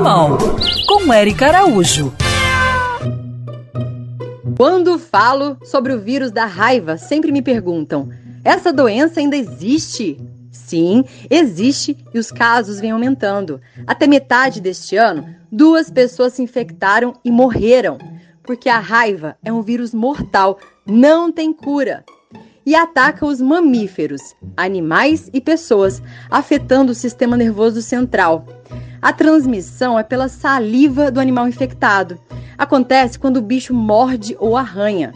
[0.00, 0.38] Animal,
[0.86, 2.10] com Eric Araújo.
[4.56, 8.08] Quando falo sobre o vírus da raiva, sempre me perguntam:
[8.42, 10.18] essa doença ainda existe?
[10.50, 13.60] Sim, existe e os casos vêm aumentando.
[13.86, 17.98] Até metade deste ano, duas pessoas se infectaram e morreram,
[18.42, 22.06] porque a raiva é um vírus mortal, não tem cura
[22.64, 28.46] e ataca os mamíferos, animais e pessoas, afetando o sistema nervoso central.
[29.02, 32.18] A transmissão é pela saliva do animal infectado.
[32.58, 35.14] Acontece quando o bicho morde ou arranha.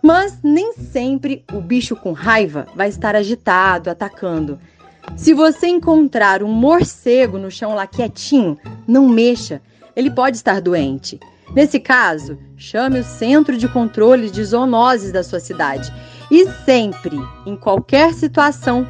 [0.00, 4.60] Mas nem sempre o bicho com raiva vai estar agitado, atacando.
[5.16, 9.60] Se você encontrar um morcego no chão lá quietinho, não mexa,
[9.96, 11.18] ele pode estar doente.
[11.52, 15.92] Nesse caso, chame o Centro de Controle de Zoonoses da sua cidade
[16.30, 18.86] e sempre, em qualquer situação,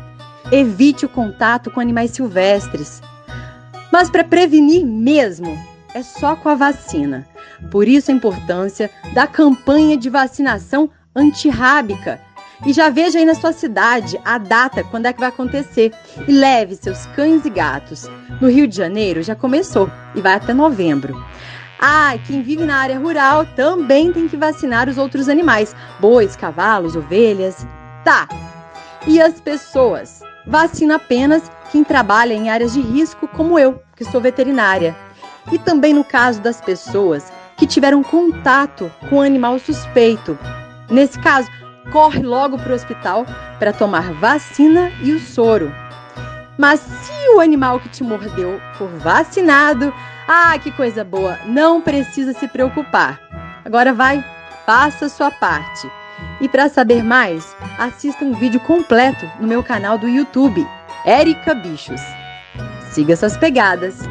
[0.52, 3.01] evite o contato com animais silvestres.
[3.92, 5.59] Mas para prevenir mesmo,
[5.95, 7.26] é só com a vacina.
[7.71, 12.21] Por isso a importância da campanha de vacinação antirrábica.
[12.66, 15.93] E já veja aí na sua cidade a data, quando é que vai acontecer.
[16.27, 18.09] E leve seus cães e gatos.
[18.40, 21.15] No Rio de Janeiro já começou e vai até novembro.
[21.80, 26.96] Ah, quem vive na área rural também tem que vacinar os outros animais: bois, cavalos,
[26.96, 27.65] ovelhas.
[28.05, 28.29] Tá.
[29.07, 30.21] E as pessoas?
[30.45, 34.96] Vacina apenas quem trabalha em áreas de risco, como eu, que sou veterinária.
[35.51, 40.38] E também no caso das pessoas que tiveram contato com um animal suspeito.
[40.88, 41.51] Nesse caso,
[41.90, 43.27] corre logo para o hospital
[43.59, 45.74] para tomar vacina e o soro.
[46.57, 49.93] Mas se o animal que te mordeu for vacinado,
[50.27, 51.38] ah, que coisa boa!
[51.46, 53.21] Não precisa se preocupar.
[53.65, 54.24] Agora vai,
[54.65, 55.90] faça a sua parte.
[56.40, 60.66] E para saber mais, assista um vídeo completo no meu canal do YouTube,
[61.05, 62.01] Érica Bichos.
[62.99, 64.07] Siga essas pegadas